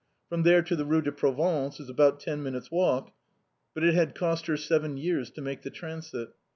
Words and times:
From 0.29 0.41
there 0.41 0.63
to 0.63 0.75
the 0.75 0.83
Rue 0.83 1.03
de 1.03 1.11
Provence 1.11 1.79
is 1.79 1.87
about 1.87 2.19
ten 2.19 2.41
minutes' 2.41 2.71
walk, 2.71 3.13
but 3.75 3.83
it 3.83 3.93
had 3.93 4.15
cost 4.15 4.47
her 4.47 4.57
seven 4.57 4.97
years 4.97 5.29
to 5.29 5.43
make 5.43 5.61
the 5.61 5.69
transit. 5.69 6.29